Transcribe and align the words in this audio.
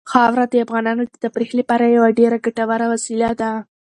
خاوره 0.11 0.45
د 0.49 0.53
افغانانو 0.65 1.03
د 1.07 1.13
تفریح 1.23 1.51
لپاره 1.59 1.83
یوه 1.95 2.09
ډېره 2.19 2.37
ګټوره 2.45 2.85
وسیله 2.93 3.29
ده. 3.41 3.51